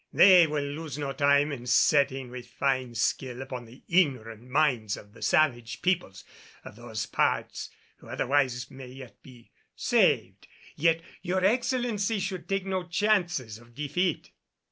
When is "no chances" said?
12.65-13.59